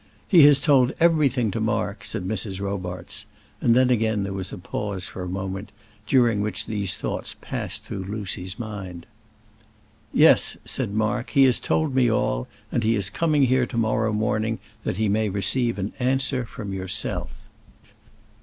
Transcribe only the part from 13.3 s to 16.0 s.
here to morrow morning that he may receive an